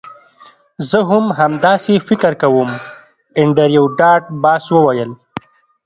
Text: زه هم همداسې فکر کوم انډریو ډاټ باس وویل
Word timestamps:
زه 0.89 0.99
هم 1.09 1.25
همداسې 1.39 1.93
فکر 2.07 2.31
کوم 2.41 2.69
انډریو 3.39 3.85
ډاټ 3.99 4.23
باس 4.43 4.63
وویل 4.75 5.11